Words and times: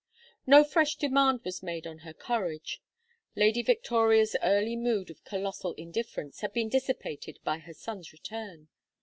No 0.47 0.63
fresh 0.63 0.95
demand 0.95 1.41
was 1.45 1.61
made 1.61 1.85
on 1.85 1.99
her 1.99 2.11
courage. 2.11 2.81
Lady 3.35 3.61
Victoria's 3.61 4.35
earlier 4.41 4.75
mood 4.75 5.11
of 5.11 5.23
colossal 5.25 5.73
indifference 5.73 6.39
had 6.41 6.53
been 6.53 6.69
dissipated 6.69 7.37
by 7.43 7.59
her 7.59 7.73
son's 7.75 8.11
return. 8.11 8.67